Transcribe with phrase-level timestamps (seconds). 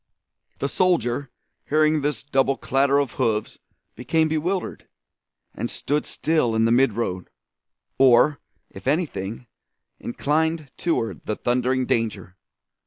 [0.59, 1.29] The soldier
[1.69, 3.59] hearing this double clatter of hoofs
[3.93, 4.87] became bewildered,
[5.53, 7.27] and stood still in the midroad,
[7.99, 8.39] or,
[8.71, 9.45] if anything,
[9.99, 12.35] inclined toward the thundering danger.